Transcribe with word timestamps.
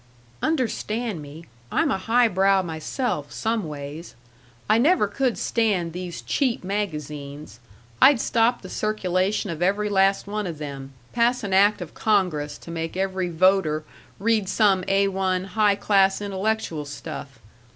"Understan' 0.41 1.21
me; 1.21 1.45
I'm 1.71 1.91
a 1.91 1.99
high 1.99 2.27
brow 2.27 2.63
myself 2.63 3.31
some 3.31 3.67
ways. 3.67 4.15
I 4.67 4.79
never 4.79 5.07
could 5.07 5.37
stand 5.37 5.93
these 5.93 6.23
cheap 6.23 6.63
magazines. 6.63 7.59
I'd 8.01 8.19
stop 8.19 8.63
the 8.63 8.67
circulation 8.69 9.51
of 9.51 9.61
every 9.61 9.89
last 9.89 10.25
one 10.25 10.47
of 10.47 10.57
them; 10.57 10.93
pass 11.13 11.43
an 11.43 11.53
act 11.53 11.81
of 11.81 11.93
Congress 11.93 12.57
to 12.57 12.71
make 12.71 12.97
every 12.97 13.29
voter 13.29 13.83
read 14.17 14.49
some 14.49 14.83
A 14.87 15.07
1, 15.07 15.43
high 15.53 15.75
class, 15.75 16.19
intellectual 16.19 16.85
stuff. 16.85 17.37